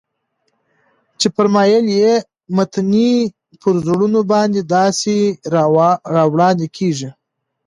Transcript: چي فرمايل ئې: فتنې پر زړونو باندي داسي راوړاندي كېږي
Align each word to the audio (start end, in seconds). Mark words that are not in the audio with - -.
چي 1.19 1.27
فرمايل 1.35 1.85
ئې: 1.97 2.13
فتنې 2.55 3.11
پر 3.61 3.73
زړونو 3.85 4.19
باندي 4.31 4.61
داسي 4.73 5.19
راوړاندي 6.23 6.67
كېږي 6.77 7.09